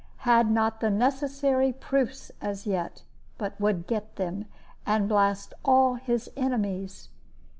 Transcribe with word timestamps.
Had 0.25 0.49
not 0.49 0.79
the 0.79 0.89
necessary 0.89 1.71
proofs 1.71 2.31
as 2.41 2.65
yet, 2.65 3.03
but 3.37 3.61
would 3.61 3.85
get 3.85 4.15
them, 4.15 4.45
and 4.83 5.07
blast 5.07 5.53
all 5.63 5.93
his 5.93 6.27
enemies. 6.35 7.09